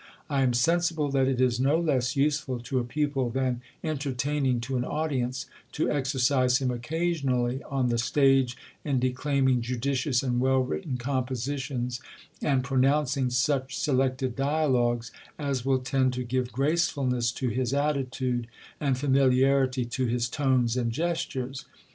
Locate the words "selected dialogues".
13.77-15.11